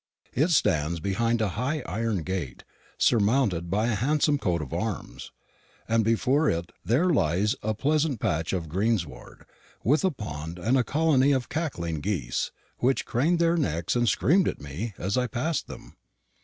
It 0.33 0.49
stands 0.49 0.99
behind 0.99 1.41
a 1.41 1.49
high 1.49 1.83
iron 1.85 2.23
gate, 2.23 2.63
surmounted 2.97 3.69
by 3.69 3.85
a 3.85 3.93
handsome 3.93 4.39
coat 4.39 4.59
of 4.63 4.73
arms; 4.73 5.31
and 5.87 6.03
before 6.03 6.49
it 6.49 6.71
there 6.83 7.11
lies 7.11 7.53
a 7.61 7.75
pleasant 7.75 8.19
patch 8.19 8.51
of 8.51 8.67
greensward, 8.67 9.45
with 9.83 10.03
a 10.03 10.09
pond 10.09 10.57
and 10.57 10.75
a 10.75 10.83
colony 10.83 11.33
of 11.33 11.49
cackling 11.49 11.99
geese, 12.01 12.51
which 12.79 13.05
craned 13.05 13.37
their 13.37 13.57
necks 13.57 13.95
and 13.95 14.09
screamed 14.09 14.47
at 14.47 14.59
me 14.59 14.95
as 14.97 15.17
I 15.19 15.27
passed 15.27 15.67
them. 15.67 15.95